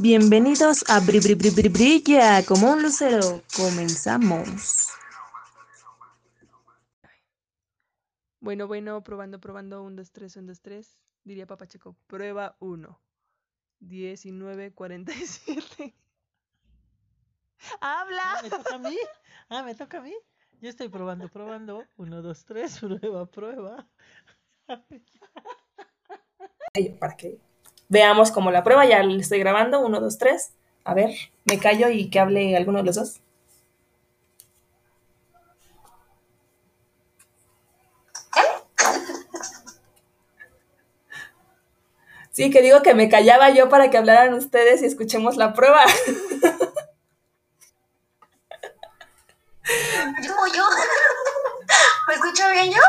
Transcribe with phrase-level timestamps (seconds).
[0.00, 3.44] Bienvenidos a Bri Bri Bri Bri Brilla como un lucero.
[3.56, 4.88] Comenzamos.
[8.40, 9.84] Bueno, bueno, probando, probando.
[9.84, 10.98] 1, 2, 3, 1, 2, 3.
[11.22, 11.96] Diría Papacheco.
[12.08, 13.00] Prueba 1.
[13.80, 15.54] 1947.
[17.80, 18.22] ¡Habla!
[18.24, 18.98] Ah, ¿Me toca a mí?
[19.48, 20.14] Ah, ¿me toca a mí?
[20.60, 21.84] Yo estoy probando, probando.
[21.96, 23.86] 1, 2, 3, prueba, prueba.
[26.74, 27.38] Ay, para que
[27.88, 28.86] veamos como la prueba.
[28.86, 29.80] Ya le estoy grabando.
[29.80, 30.52] 1, 2, 3.
[30.84, 31.10] A ver,
[31.44, 33.20] me callo y que hable alguno de los dos.
[42.34, 45.84] Sí, que digo que me callaba yo para que hablaran ustedes y escuchemos la prueba.
[50.22, 50.64] Yo, yo.
[52.08, 52.80] ¿Me escucho bien yo?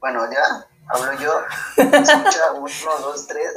[0.00, 1.42] Bueno, ya, hablo yo.
[1.76, 2.52] ¿Me escucha?
[2.54, 2.68] Uno,
[3.00, 3.52] dos, tres.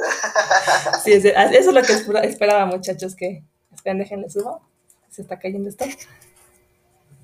[1.04, 4.68] Sí, es- eso es lo que espera- esperaba, muchachos, que esperen, déjenle subo.
[5.08, 5.84] Se está cayendo esto.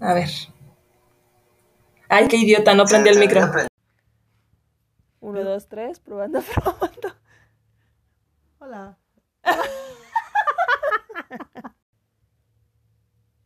[0.01, 0.29] A ver.
[2.09, 3.41] Ay, qué idiota, no prendí el micro.
[5.21, 7.15] Uno, dos, tres, probando, probando.
[8.61, 8.99] Hola.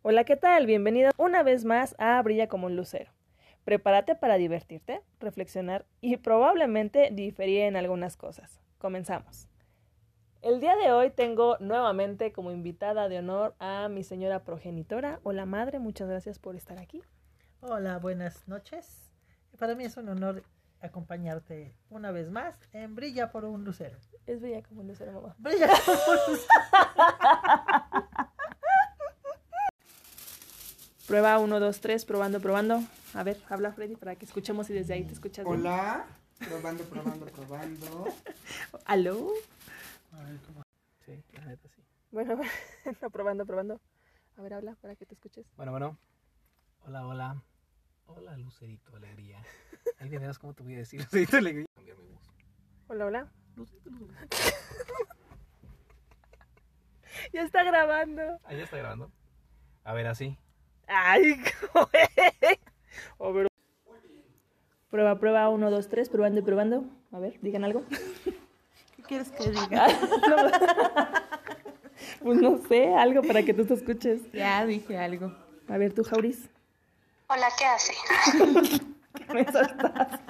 [0.03, 0.67] Hola, ¿qué tal?
[0.67, 3.11] Bienvenido una vez más a Brilla como un lucero.
[3.65, 8.61] Prepárate para divertirte, reflexionar y probablemente diferir en algunas cosas.
[8.79, 9.49] Comenzamos.
[10.41, 15.21] El día de hoy tengo nuevamente como invitada de honor a mi señora progenitora.
[15.23, 17.01] Hola madre, muchas gracias por estar aquí.
[17.61, 19.13] Hola, buenas noches.
[19.57, 20.43] Para mí es un honor
[20.81, 23.97] acompañarte una vez más en Brilla por un lucero.
[24.27, 25.37] Es Brilla como un lucero, mamá.
[25.39, 26.49] Brilla por un lucero.
[31.07, 32.83] Prueba 1, 2, 3, probando, probando.
[33.15, 35.61] A ver, habla Freddy para que escuchemos y desde ahí te escuchas bien.
[35.61, 36.07] Hola,
[36.39, 38.05] probando, probando, probando.
[38.85, 39.33] ¿Aló?
[40.13, 40.63] A ver cómo.
[41.05, 41.83] Sí, la neta sí.
[42.13, 42.39] Bueno,
[43.01, 43.81] no, probando, probando.
[44.37, 45.47] A ver, habla para que te escuches.
[45.57, 45.99] Bueno, bueno.
[46.87, 47.43] Hola, hola.
[48.07, 49.43] Hola, Lucerito Alegría.
[49.99, 51.01] Ahí de veras, ¿cómo te voy a decir?
[51.01, 51.67] Lucerito Alegría.
[51.75, 52.23] Cambiar mi voz.
[52.89, 53.33] Hola, hola.
[53.57, 54.37] Lucerito, Lucerito.
[57.33, 58.23] Ya está grabando.
[58.45, 59.11] Ahí ya está grabando.
[59.85, 60.37] A ver, así.
[60.87, 61.41] Ay,
[61.73, 62.59] güey.
[63.19, 63.49] A ver.
[64.91, 66.85] Prueba, prueba, uno, dos, tres, probando y probando.
[67.13, 67.85] A ver, digan algo.
[68.97, 69.89] ¿Qué quieres que diga?
[72.23, 74.21] Pues no sé, algo para que tú te escuches.
[74.33, 75.35] Ya dije algo.
[75.69, 76.49] A ver, tú, Jauris.
[77.29, 77.95] Hola, ¿qué hace?
[79.15, 80.21] ¿Qué mesa estás?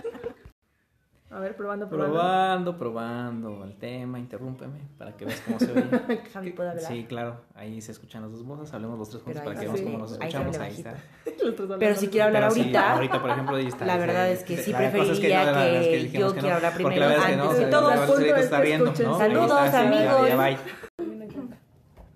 [1.32, 2.12] A ver, probando, probando.
[2.14, 6.22] Probando, probando el tema, interrúmpeme para que veas cómo se oye.
[6.32, 6.84] Javi puede hablar.
[6.84, 9.80] Sí, claro, ahí se escuchan las dos voces, hablemos los tres juntos para que veamos
[9.80, 10.58] sí, cómo nos escuchamos.
[10.58, 10.94] Ahí está.
[11.78, 13.86] Pero si quiero hablar sí, ahorita, ahorita, por ejemplo, ahí está.
[13.86, 16.56] la verdad es que sí es preferiría no, verdad es que dijimos yo no, quiera
[16.56, 18.18] hablar Porque la primero verdad es que no, antes o de sea, todos.
[18.18, 18.78] el está que.
[18.78, 19.18] ¿no?
[19.18, 20.28] Saludos, amigos.
[20.28, 20.58] ya bye.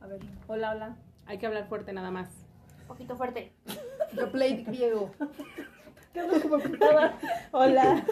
[0.01, 0.97] A ver, hola, hola.
[1.27, 2.29] Hay que hablar fuerte nada más.
[2.83, 3.55] Un poquito fuerte.
[4.13, 5.11] Yo play griego.
[7.53, 8.05] Hola.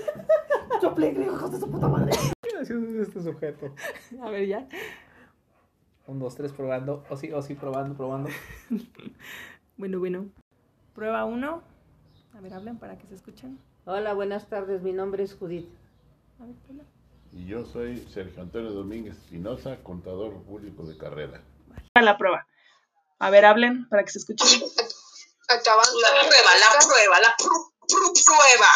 [0.92, 2.12] Play hijos de su puta madre.
[2.52, 3.74] gracioso es este sujeto.
[4.22, 4.68] A ver, ya.
[6.06, 7.04] Un, dos, tres, probando.
[7.08, 8.30] O sí, o sí, probando, probando.
[9.76, 10.26] Bueno, bueno.
[10.94, 11.62] Prueba uno.
[12.36, 13.58] A ver, hablen para que se escuchen.
[13.86, 14.82] Hola, buenas tardes.
[14.82, 15.68] Mi nombre es Judith.
[16.40, 16.84] A ver, habla.
[17.32, 21.42] Y yo soy Sergio Antonio Domínguez Espinosa, contador público de carrera.
[21.94, 22.46] A la prueba.
[23.18, 24.46] A ver, hablen para que se escuchen.
[25.48, 28.70] Acabando la prueba, la prueba, la pru- pru- prueba.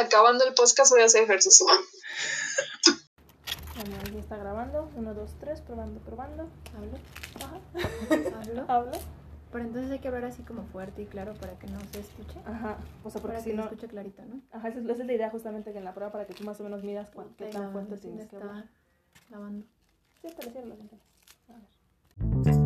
[0.00, 1.66] Acabando el podcast voy a hacer ejercicio.
[3.76, 4.90] Bueno, está grabando.
[4.96, 5.60] Uno, dos, tres.
[5.60, 6.48] Probando, probando.
[6.76, 6.98] ¿Hablo?
[7.44, 7.60] Ajá.
[8.40, 8.64] ¿Hablo?
[8.68, 8.98] Habla.
[9.52, 12.38] Pero entonces hay que hablar así como fuerte y claro para que no se escuche.
[12.46, 12.78] Ajá.
[13.02, 13.62] O sea, porque Para si que no.
[13.64, 14.40] se escuche clarito, ¿no?
[14.52, 16.44] Ajá, esa es, esa es la idea justamente que en la prueba para que tú
[16.44, 18.68] más o menos miras cuán- qué Ahí tan fuerte tienes que está hablar.
[19.28, 19.66] lavando.
[20.22, 21.02] Sí, lo cierro la ventana.
[21.48, 22.59] A ver.